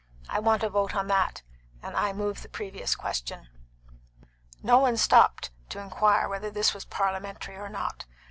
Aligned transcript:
I 0.27 0.39
want 0.39 0.63
a 0.63 0.69
vote 0.71 0.95
on 0.95 1.05
that, 1.09 1.43
and 1.83 1.95
I 1.95 2.11
move 2.11 2.41
the 2.41 2.49
previous 2.49 2.95
question." 2.95 3.49
No 4.63 4.79
one 4.79 4.97
stopped 4.97 5.51
to 5.69 5.79
inquire 5.79 6.27
whether 6.27 6.49
this 6.49 6.73
was 6.73 6.85
parliamentary 6.85 7.55
or 7.57 7.69
not. 7.69 8.05